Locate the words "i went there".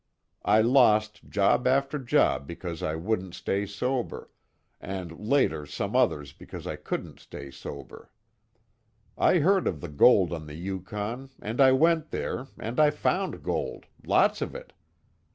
11.61-12.47